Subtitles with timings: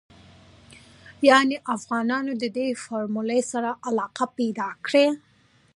[1.29, 5.07] يانې افغانانو ددې فارمولې سره علاقه پيدا کړې.